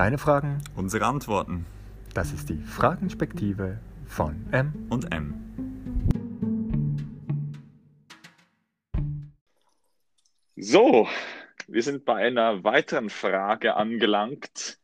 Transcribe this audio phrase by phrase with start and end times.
[0.00, 1.66] Deine Fragen, Unsere Antworten
[2.14, 4.86] das ist die Fragenspektive von M.
[4.88, 5.34] und M.
[10.56, 11.06] So,
[11.68, 14.78] wir sind bei einer weiteren Frage angelangt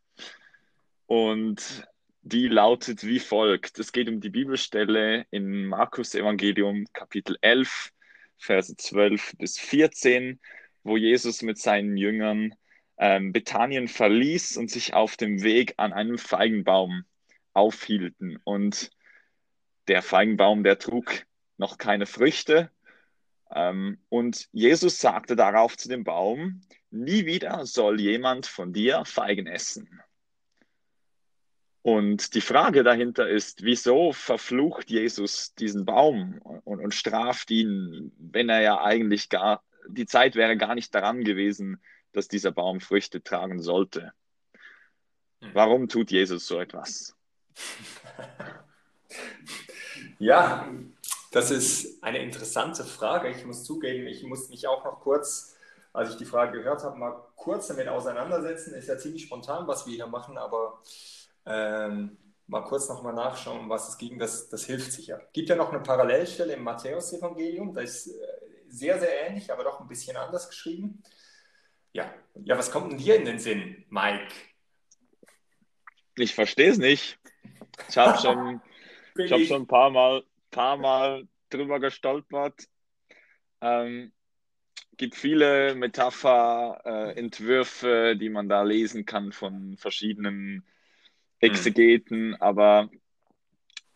[1.07, 1.89] und
[2.21, 3.79] die lautet wie folgt.
[3.79, 7.91] Es geht um die Bibelstelle in Markus Evangelium Kapitel 11,
[8.37, 10.39] Verse 12 bis 14,
[10.83, 12.53] wo Jesus mit seinen Jüngern
[12.99, 17.05] ähm, Bethanien verließ und sich auf dem Weg an einem Feigenbaum
[17.53, 18.39] aufhielten.
[18.45, 18.91] Und
[19.89, 21.27] der Feigenbaum, der trug
[21.59, 22.71] noch keine Früchte.
[23.55, 29.47] Ähm, und Jesus sagte darauf zu dem Baum, nie wieder soll jemand von dir Feigen
[29.47, 30.01] essen.
[31.83, 38.49] Und die Frage dahinter ist, wieso verflucht Jesus diesen Baum und, und straft ihn, wenn
[38.49, 41.81] er ja eigentlich gar, die Zeit wäre gar nicht daran gewesen,
[42.17, 44.13] dass dieser Baum Früchte tragen sollte.
[45.53, 47.15] Warum tut Jesus so etwas?
[50.19, 50.67] Ja,
[51.31, 53.29] das ist eine interessante Frage.
[53.29, 55.55] Ich muss zugeben, ich muss mich auch noch kurz,
[55.93, 58.73] als ich die Frage gehört habe, mal kurz damit auseinandersetzen.
[58.75, 60.81] Ist ja ziemlich spontan, was wir hier machen, aber
[61.45, 64.19] ähm, mal kurz nochmal nachschauen, was es ging.
[64.19, 65.21] Das, das hilft sicher.
[65.27, 68.13] Es gibt ja noch eine Parallelstelle im Matthäus-Evangelium, da ist äh,
[68.69, 71.03] sehr, sehr ähnlich, aber doch ein bisschen anders geschrieben.
[71.97, 74.29] Ja, ja was kommt denn hier in den Sinn, Mike?
[76.17, 77.19] Ich verstehe es nicht.
[77.89, 78.61] Ich habe schon,
[79.17, 82.69] ich hab schon ein paar Mal, paar Mal drüber gestolpert.
[83.63, 84.13] Ähm,
[84.99, 90.67] gibt viele Metapher, äh, Entwürfe, die man da lesen kann von verschiedenen
[91.41, 92.37] Exegeten, hm.
[92.41, 92.91] aber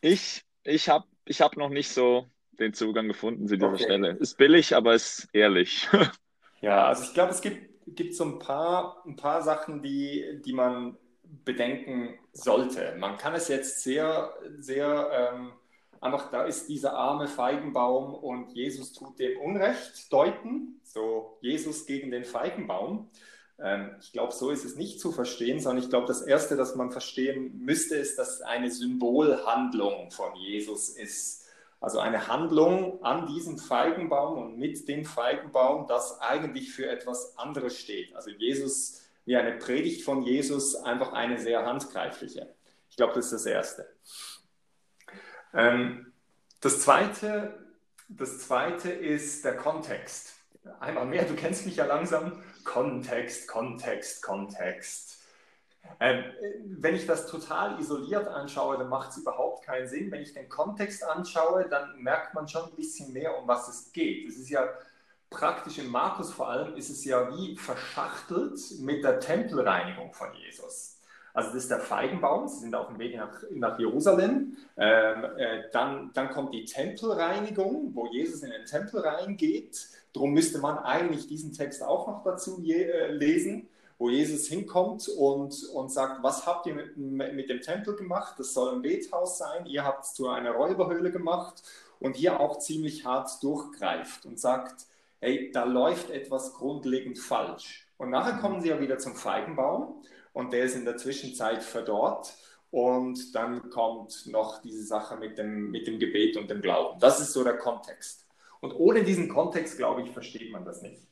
[0.00, 3.84] ich, ich habe ich hab noch nicht so den Zugang gefunden zu dieser okay.
[3.84, 4.10] Stelle.
[4.12, 5.86] Ist billig, aber ist ehrlich.
[6.62, 10.52] Ja, also ich glaube, es gibt, gibt so ein paar, ein paar Sachen, die, die
[10.52, 10.96] man
[11.44, 12.96] bedenken sollte.
[12.98, 15.52] Man kann es jetzt sehr, sehr ähm,
[16.00, 22.10] einfach, da ist dieser arme Feigenbaum und Jesus tut dem Unrecht deuten, so Jesus gegen
[22.10, 23.08] den Feigenbaum.
[23.58, 26.74] Ähm, ich glaube, so ist es nicht zu verstehen, sondern ich glaube, das Erste, das
[26.74, 31.39] man verstehen müsste, ist, dass es eine Symbolhandlung von Jesus ist.
[31.80, 37.78] Also eine Handlung an diesem Feigenbaum und mit dem Feigenbaum, das eigentlich für etwas anderes
[37.78, 38.14] steht.
[38.14, 42.52] Also Jesus wie eine Predigt von Jesus einfach eine sehr handgreifliche.
[42.88, 43.88] Ich glaube, das ist das Erste.
[45.54, 46.12] Ähm,
[46.60, 47.56] das, Zweite,
[48.08, 50.34] das Zweite ist der Kontext.
[50.80, 52.42] Einmal mehr, du kennst mich ja langsam.
[52.64, 55.19] Kontext, Kontext, Kontext.
[55.98, 56.24] Ähm,
[56.64, 60.10] wenn ich das total isoliert anschaue, dann macht es überhaupt keinen Sinn.
[60.10, 63.92] Wenn ich den Kontext anschaue, dann merkt man schon ein bisschen mehr, um was es
[63.92, 64.28] geht.
[64.28, 64.66] Es ist ja
[65.30, 70.96] praktisch in Markus vor allem ist es ja wie verschachtelt mit der Tempelreinigung von Jesus.
[71.32, 74.56] Also das ist der Feigenbaum, sie sind auf dem Weg nach, nach Jerusalem.
[74.76, 79.88] Ähm, äh, dann, dann kommt die Tempelreinigung, wo Jesus in den Tempel reingeht.
[80.12, 83.68] Darum müsste man eigentlich diesen Text auch noch dazu je, äh, lesen,
[84.00, 88.34] wo Jesus hinkommt und, und sagt, was habt ihr mit, mit dem Tempel gemacht?
[88.38, 91.62] Das soll ein Bethaus sein, ihr habt es zu einer Räuberhöhle gemacht
[92.00, 94.86] und hier auch ziemlich hart durchgreift und sagt,
[95.20, 97.86] hey, da läuft etwas grundlegend falsch.
[97.98, 100.02] Und nachher kommen sie ja wieder zum Feigenbaum
[100.32, 102.34] und der ist in der Zwischenzeit verdorrt.
[102.70, 106.98] Und dann kommt noch diese Sache mit dem, mit dem Gebet und dem Glauben.
[107.00, 108.26] Das ist so der Kontext.
[108.60, 111.02] Und ohne diesen Kontext, glaube ich, versteht man das nicht.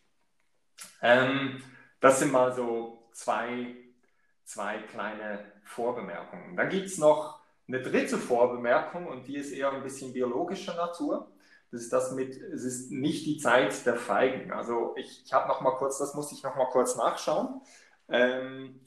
[1.02, 1.60] Ähm,
[2.00, 3.76] das sind mal so zwei,
[4.44, 6.56] zwei kleine Vorbemerkungen.
[6.56, 11.30] Dann gibt es noch eine dritte Vorbemerkung und die ist eher ein bisschen biologischer Natur.
[11.70, 14.52] Das ist das mit, es ist nicht die Zeit der Feigen.
[14.52, 17.60] Also ich, ich habe noch mal kurz, das muss ich noch mal kurz nachschauen.
[18.08, 18.80] Ähm,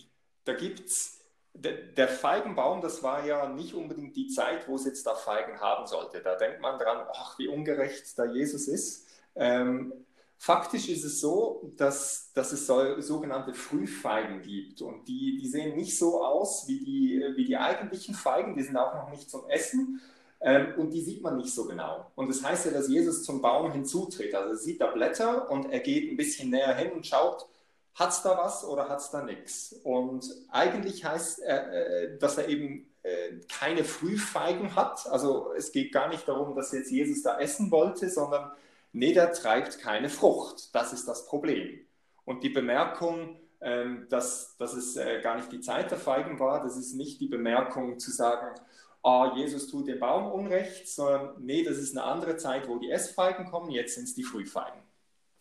[0.46, 1.20] da gibt es,
[1.54, 5.60] der, der Feigenbaum, das war ja nicht unbedingt die Zeit, wo es jetzt da Feigen
[5.60, 6.22] haben sollte.
[6.22, 9.08] Da denkt man dran, ach, wie ungerecht da Jesus ist.
[9.36, 9.94] Ähm,
[10.42, 15.76] faktisch ist es so, dass, dass es so, sogenannte Frühfeigen gibt und die, die sehen
[15.76, 19.48] nicht so aus wie die, wie die eigentlichen Feigen, die sind auch noch nicht zum
[19.48, 20.02] Essen,
[20.40, 22.12] ähm, und die sieht man nicht so genau.
[22.16, 24.34] Und das heißt ja, dass Jesus zum Baum hinzutritt.
[24.34, 27.48] Also er sieht da Blätter und er geht ein bisschen näher hin und schaut,
[27.94, 29.80] hat es da was oder hat es da nichts?
[29.84, 35.06] Und eigentlich heißt, äh, dass er eben äh, keine Frühfeigen hat.
[35.06, 38.52] Also es geht gar nicht darum, dass jetzt Jesus da essen wollte, sondern
[38.92, 40.74] nee, der treibt keine Frucht.
[40.76, 41.86] Das ist das Problem.
[42.26, 46.64] Und die Bemerkung, ähm, dass, dass es äh, gar nicht die Zeit der Feigen war,
[46.64, 48.56] das ist nicht die Bemerkung zu sagen,
[49.04, 52.92] ah, Jesus tut dem Baum Unrecht, sondern nee, das ist eine andere Zeit, wo die
[52.92, 54.82] Essfeigen kommen, jetzt sind es die Frühfeigen.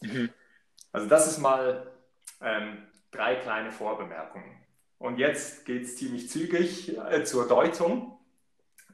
[0.00, 0.30] Mhm.
[0.92, 1.92] Also das ist mal
[2.40, 4.56] ähm, drei kleine Vorbemerkungen.
[4.98, 8.18] Und jetzt geht es ziemlich zügig äh, zur Deutung.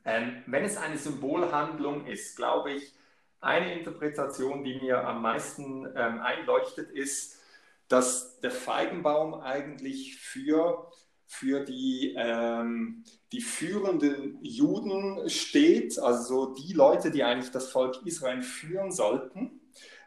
[0.04, 2.94] Ähm, wenn es eine Symbolhandlung ist, glaube ich,
[3.40, 7.40] eine Interpretation, die mir am meisten ähm, einleuchtet, ist,
[7.88, 10.90] dass der Feigenbaum eigentlich für,
[11.26, 18.42] für die, ähm, die führenden Juden steht, also die Leute, die eigentlich das Volk Israel
[18.42, 19.60] führen sollten,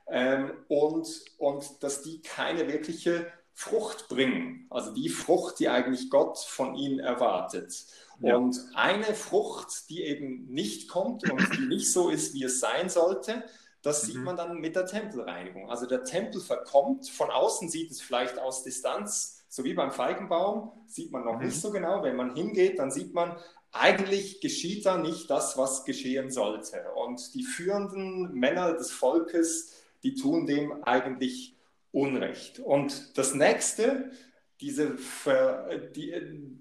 [0.08, 6.38] ähm, und, und dass die keine wirkliche Frucht bringen, also die Frucht, die eigentlich Gott
[6.40, 7.86] von ihnen erwartet.
[8.22, 8.36] Ja.
[8.36, 12.90] Und eine Frucht, die eben nicht kommt und die nicht so ist, wie es sein
[12.90, 13.44] sollte,
[13.82, 14.24] das sieht mhm.
[14.24, 15.70] man dann mit der Tempelreinigung.
[15.70, 20.72] Also der Tempel verkommt, von außen sieht es vielleicht aus Distanz, so wie beim Feigenbaum,
[20.86, 21.46] sieht man noch mhm.
[21.46, 22.04] nicht so genau.
[22.04, 23.38] Wenn man hingeht, dann sieht man,
[23.72, 26.92] eigentlich geschieht da nicht das, was geschehen sollte.
[26.96, 29.74] Und die führenden Männer des Volkes,
[30.04, 31.56] die tun dem eigentlich
[31.92, 32.60] Unrecht.
[32.60, 34.12] Und das nächste,
[34.62, 34.98] diese
[35.96, 36.14] die,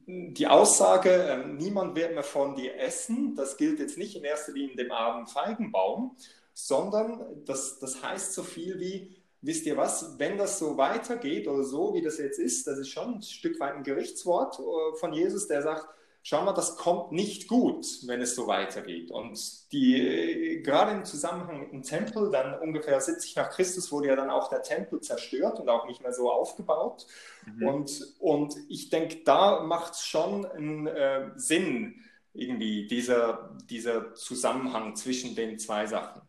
[0.07, 4.53] die Aussage, äh, niemand wird mehr von dir essen, das gilt jetzt nicht in erster
[4.53, 6.17] Linie dem armen Feigenbaum,
[6.53, 11.65] sondern das, das heißt so viel wie, wisst ihr was, wenn das so weitergeht oder
[11.65, 15.13] so, wie das jetzt ist, das ist schon ein Stück weit ein Gerichtswort äh, von
[15.13, 15.89] Jesus, der sagt,
[16.29, 19.11] schau mal, das kommt nicht gut, wenn es so weitergeht.
[19.11, 24.09] Und die, äh, gerade im Zusammenhang mit dem Tempel, dann ungefähr 70 nach Christus wurde
[24.09, 27.07] ja dann auch der Tempel zerstört und auch nicht mehr so aufgebaut.
[27.47, 27.67] Mhm.
[27.67, 32.05] Und, und ich denke, da macht es schon einen äh, Sinn,
[32.35, 36.21] irgendwie dieser, dieser Zusammenhang zwischen den zwei Sachen.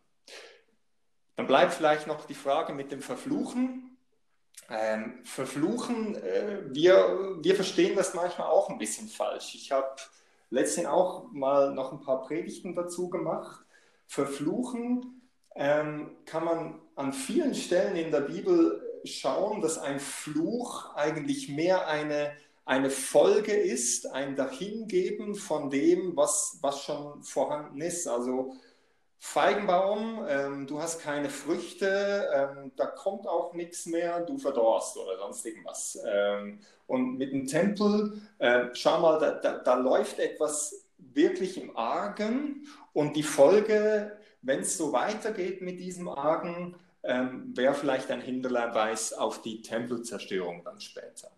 [1.35, 3.88] Dann bleibt vielleicht noch die Frage mit dem Verfluchen.
[4.71, 9.55] Ähm, verfluchen, äh, wir, wir verstehen das manchmal auch ein bisschen falsch.
[9.55, 9.87] Ich habe
[10.51, 13.65] letztens auch mal noch ein paar Predigten dazu gemacht.
[14.07, 15.21] Verfluchen
[15.55, 21.87] ähm, kann man an vielen Stellen in der Bibel schauen, dass ein Fluch eigentlich mehr
[21.87, 22.31] eine,
[22.65, 28.07] eine Folge ist, ein Dahingeben von dem, was, was schon vorhanden ist.
[28.07, 28.55] Also
[29.21, 35.17] Feigenbaum, ähm, du hast keine Früchte, ähm, da kommt auch nichts mehr, du verdorst oder
[35.17, 35.99] sonst irgendwas.
[36.07, 41.75] Ähm, und mit dem Tempel, äh, schau mal, da, da, da, läuft etwas wirklich im
[41.75, 48.21] Argen und die Folge, wenn es so weitergeht mit diesem Argen, ähm, wäre vielleicht ein
[48.21, 51.29] Hinderweis auf die Tempelzerstörung dann später.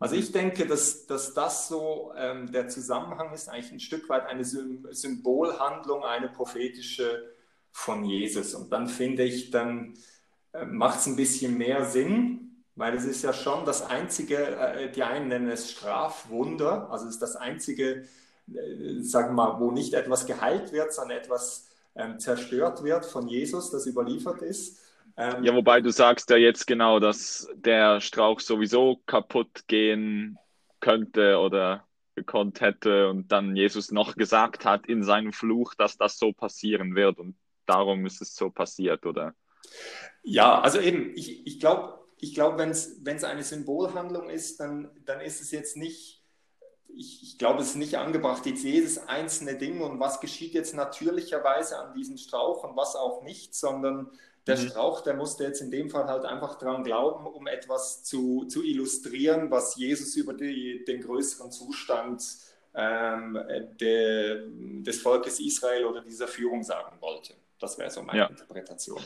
[0.00, 4.26] Also ich denke, dass, dass das so ähm, der Zusammenhang ist, eigentlich ein Stück weit
[4.26, 7.34] eine Symbolhandlung, eine prophetische
[7.72, 8.54] von Jesus.
[8.54, 9.94] Und dann finde ich, dann
[10.52, 14.92] äh, macht es ein bisschen mehr Sinn, weil es ist ja schon das einzige, äh,
[14.92, 18.06] die einen nennen es Strafwunder, also es ist das einzige,
[18.52, 23.26] äh, sagen wir mal, wo nicht etwas geheilt wird, sondern etwas ähm, zerstört wird von
[23.26, 24.78] Jesus, das überliefert ist.
[25.18, 30.38] Ähm, ja, wobei du sagst ja jetzt genau, dass der Strauch sowieso kaputt gehen
[30.78, 36.18] könnte oder gekonnt hätte und dann Jesus noch gesagt hat in seinem Fluch, dass das
[36.18, 37.36] so passieren wird und
[37.66, 39.34] darum ist es so passiert, oder?
[40.22, 45.20] Ja, also eben, ich, ich glaube, ich glaub, wenn es eine Symbolhandlung ist, dann, dann
[45.20, 46.22] ist es jetzt nicht,
[46.88, 50.74] ich, ich glaube, es ist nicht angebracht, jetzt jedes einzelne Ding und was geschieht jetzt
[50.74, 54.10] natürlicherweise an diesem Strauch und was auch nicht, sondern
[54.48, 54.68] der mhm.
[54.68, 58.64] Strauch, der musste jetzt in dem Fall halt einfach daran glauben, um etwas zu, zu
[58.64, 62.24] illustrieren, was Jesus über die, den größeren Zustand
[62.74, 63.38] ähm,
[63.80, 64.48] de,
[64.82, 67.34] des Volkes Israel oder dieser Führung sagen wollte.
[67.60, 68.26] Das wäre so meine ja.
[68.26, 69.02] Interpretation.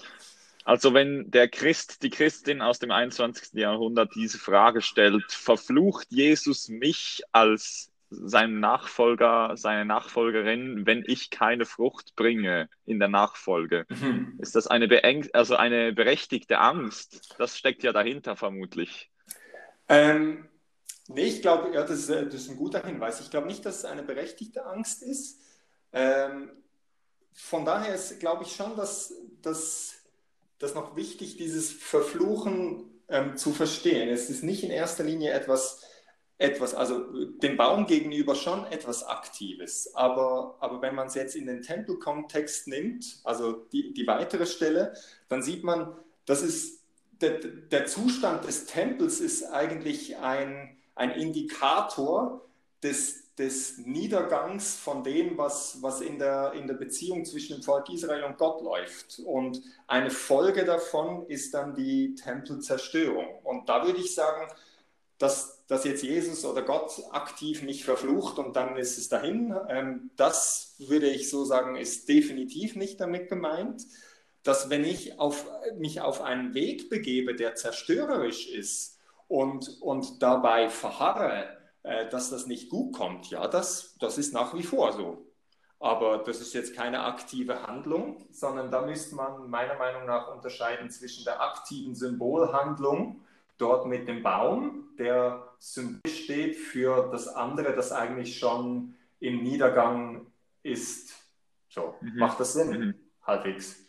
[0.64, 3.54] Also wenn der Christ, die Christin aus dem 21.
[3.54, 11.64] Jahrhundert diese Frage stellt, verflucht Jesus mich als seinen Nachfolger, seine Nachfolgerin, wenn ich keine
[11.64, 13.86] Frucht bringe in der Nachfolge.
[13.88, 14.38] Mhm.
[14.38, 17.34] Ist das eine, Beeng also eine berechtigte Angst?
[17.38, 19.10] Das steckt ja dahinter vermutlich.
[19.88, 20.48] Ähm,
[21.08, 23.20] nee, ich glaube, ja, das, das, ist ein guter Hinweis.
[23.20, 25.40] Ich glaube nicht, dass es eine berechtigte Angst ist.
[25.92, 26.50] Ähm,
[27.32, 34.08] von daher ist, glaube ich, schon, dass das noch wichtig, dieses Verfluchen ähm, zu verstehen.
[34.08, 35.81] Es ist nicht in erster Linie etwas
[36.42, 39.94] etwas, also dem Baum gegenüber schon etwas Aktives.
[39.94, 44.94] Aber, aber wenn man es jetzt in den Tempelkontext nimmt, also die, die weitere Stelle,
[45.28, 45.94] dann sieht man,
[46.26, 46.82] das ist
[47.20, 52.44] der, der Zustand des Tempels ist eigentlich ein, ein Indikator
[52.82, 57.88] des, des Niedergangs von dem, was, was in, der, in der Beziehung zwischen dem Volk
[57.90, 59.20] Israel und Gott läuft.
[59.24, 63.26] Und eine Folge davon ist dann die Tempelzerstörung.
[63.44, 64.48] Und da würde ich sagen,
[65.22, 69.54] dass, dass jetzt Jesus oder Gott aktiv mich verflucht und dann ist es dahin.
[69.68, 73.86] Ähm, das würde ich so sagen, ist definitiv nicht damit gemeint.
[74.42, 75.46] Dass wenn ich auf,
[75.78, 78.98] mich auf einen Weg begebe, der zerstörerisch ist
[79.28, 83.30] und, und dabei verharre, äh, dass das nicht gut kommt.
[83.30, 85.24] Ja, das, das ist nach wie vor so.
[85.78, 90.90] Aber das ist jetzt keine aktive Handlung, sondern da müsste man meiner Meinung nach unterscheiden
[90.90, 93.20] zwischen der aktiven Symbolhandlung,
[93.58, 100.26] dort mit dem Baum, der Symbol steht für das andere, das eigentlich schon im Niedergang
[100.62, 101.14] ist.
[101.68, 102.18] So, mhm.
[102.18, 102.70] macht das Sinn?
[102.70, 102.94] Mhm.
[103.22, 103.81] Halbwegs.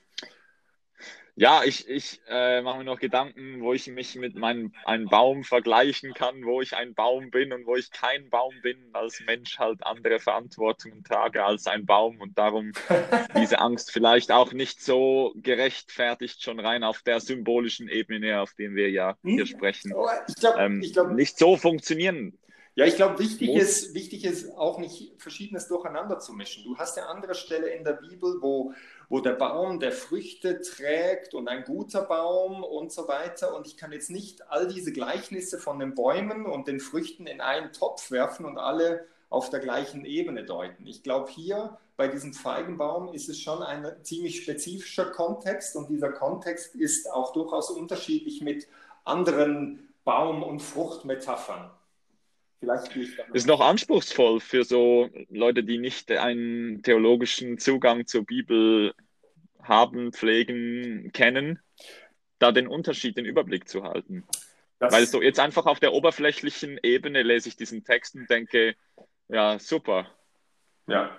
[1.35, 5.43] Ja, ich, ich äh, mache mir noch Gedanken, wo ich mich mit meinem einem Baum
[5.43, 9.57] vergleichen kann, wo ich ein Baum bin und wo ich kein Baum bin, als Mensch
[9.57, 12.71] halt andere Verantwortungen trage als ein Baum und darum
[13.35, 18.75] diese Angst vielleicht auch nicht so gerechtfertigt schon rein auf der symbolischen Ebene, auf der
[18.75, 19.31] wir ja hm?
[19.31, 19.91] hier sprechen,
[20.27, 22.37] ich glaub, ähm, ich glaub, nicht so funktionieren.
[22.75, 26.63] Ja, ich glaube, wichtig ist, wichtig ist auch nicht Verschiedenes durcheinander zu mischen.
[26.63, 28.73] Du hast ja andere Stelle in der Bibel, wo
[29.13, 33.55] wo der Baum, der Früchte trägt und ein guter Baum und so weiter.
[33.55, 37.39] Und ich kann jetzt nicht all diese Gleichnisse von den Bäumen und den Früchten in
[37.39, 40.87] einen Topf werfen und alle auf der gleichen Ebene deuten.
[40.87, 46.11] Ich glaube, hier bei diesem Feigenbaum ist es schon ein ziemlich spezifischer Kontext und dieser
[46.11, 48.67] Kontext ist auch durchaus unterschiedlich mit
[49.05, 51.69] anderen Baum- und Fruchtmetaphern.
[53.33, 58.93] Ist noch anspruchsvoll für so Leute, die nicht einen theologischen Zugang zur Bibel
[59.61, 61.59] haben, pflegen, kennen,
[62.39, 64.23] da den Unterschied, den Überblick zu halten.
[64.79, 68.75] Das Weil so jetzt einfach auf der oberflächlichen Ebene lese ich diesen Text und denke,
[69.29, 70.07] ja, super.
[70.87, 71.09] Ja,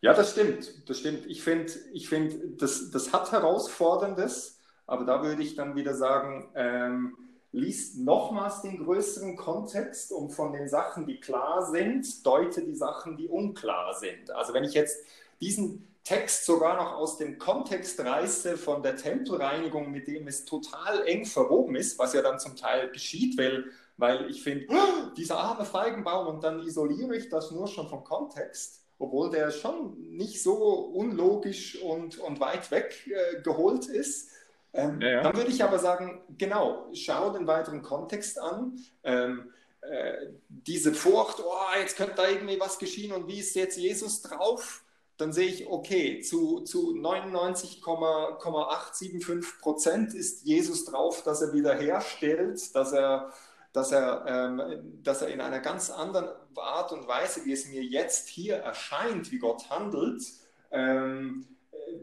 [0.00, 0.88] ja das stimmt.
[0.88, 1.24] Das stimmt.
[1.26, 6.50] Ich finde, ich find, das, das hat Herausforderndes, aber da würde ich dann wieder sagen,
[6.54, 7.16] ähm,
[7.52, 13.16] liest nochmals den größeren Kontext und von den Sachen, die klar sind, deute die Sachen,
[13.16, 14.30] die unklar sind.
[14.30, 14.98] Also wenn ich jetzt
[15.40, 21.06] diesen Text sogar noch aus dem Kontext reiße von der Tempelreinigung, mit dem es total
[21.06, 23.66] eng verwoben ist, was ja dann zum Teil geschieht, weil,
[23.98, 28.04] weil ich finde, oh, dieser arme Feigenbaum und dann isoliere ich das nur schon vom
[28.04, 34.30] Kontext, obwohl der schon nicht so unlogisch und, und weit weg äh, geholt ist.
[34.72, 35.22] Ähm, ja, ja.
[35.22, 38.78] Dann würde ich aber sagen, genau, schau den weiteren Kontext an.
[39.02, 43.78] Ähm, äh, diese Furcht, oh, jetzt könnte da irgendwie was geschehen und wie ist jetzt
[43.78, 44.82] Jesus drauf?
[45.16, 52.92] Dann sehe ich, okay, zu, zu 99,875 Prozent ist Jesus drauf, dass er wiederherstellt, dass
[52.92, 53.32] er,
[53.72, 54.60] dass, er, ähm,
[55.02, 59.30] dass er in einer ganz anderen Art und Weise, wie es mir jetzt hier erscheint,
[59.32, 60.22] wie Gott handelt,
[60.70, 61.46] ähm,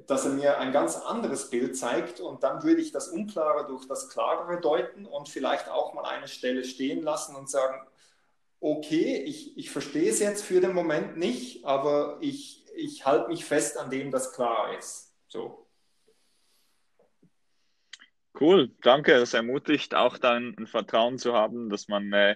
[0.08, 3.88] dass er mir ein ganz anderes Bild zeigt und dann würde ich das Unklare durch
[3.88, 7.86] das Klarere deuten und vielleicht auch mal eine Stelle stehen lassen und sagen,
[8.60, 13.46] okay, ich, ich verstehe es jetzt für den Moment nicht, aber ich, ich halte mich
[13.46, 15.14] fest an dem, das klar ist.
[15.28, 15.68] So.
[18.40, 19.18] Cool, danke.
[19.18, 22.36] Das ermutigt auch dann ein Vertrauen zu haben, dass man äh,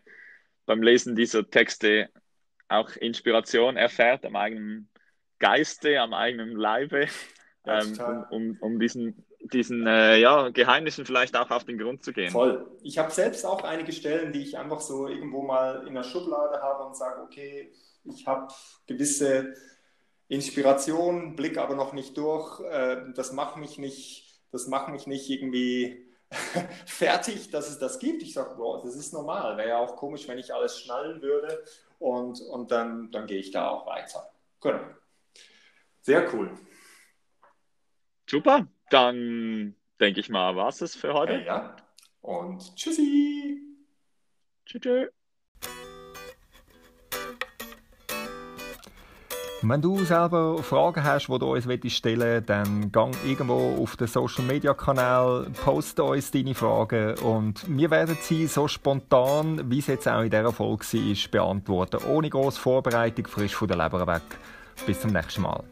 [0.65, 2.09] beim Lesen dieser Texte
[2.67, 4.89] auch Inspiration erfährt am eigenen
[5.39, 7.07] Geiste, am eigenen Leibe
[7.69, 12.13] ähm, um, um, um, diesen, diesen äh, ja, Geheimnissen vielleicht auch auf den Grund zu
[12.13, 12.31] gehen.
[12.31, 12.69] Voll.
[12.83, 16.61] Ich habe selbst auch einige Stellen, die ich einfach so irgendwo mal in der Schublade
[16.61, 17.71] habe und sage, okay,
[18.03, 18.53] ich habe
[18.87, 19.53] gewisse
[20.27, 22.59] Inspiration, blick aber noch nicht durch.
[22.61, 26.07] Äh, das macht mich nicht, das macht mich nicht irgendwie
[26.85, 28.21] fertig, dass es das gibt.
[28.21, 29.57] Ich sage, boah, das ist normal.
[29.57, 31.63] Wäre ja auch komisch, wenn ich alles schnallen würde.
[31.97, 34.31] Und, und dann, dann gehe ich da auch weiter.
[34.61, 34.79] Genau.
[36.01, 36.51] Sehr cool.
[38.29, 41.33] Super, dann denke ich mal, war es das für heute.
[41.33, 41.75] Ja, ja.
[42.21, 43.59] Und tschüssi.
[44.67, 45.07] Tschüss.
[49.63, 54.05] Wenn du selber Fragen hast, die du uns stellen willst, dann gang irgendwo auf den
[54.05, 59.87] Social Media Kanal, poste uns deine Fragen und wir werden sie so spontan, wie es
[59.87, 62.05] jetzt auch in dieser Folge war, beantworten.
[62.07, 64.21] Ohne grosse Vorbereitung, frisch von der Leber weg.
[64.85, 65.63] Bis zum nächsten Mal.